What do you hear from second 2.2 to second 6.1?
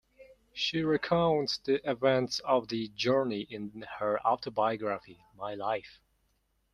of the journey in her autobiography, "My Life".